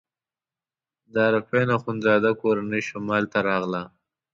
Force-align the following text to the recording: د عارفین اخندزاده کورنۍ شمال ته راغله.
د 1.13 1.15
عارفین 1.27 1.67
اخندزاده 1.77 2.31
کورنۍ 2.41 2.81
شمال 2.89 3.23
ته 3.31 3.39
راغله. 3.49 3.83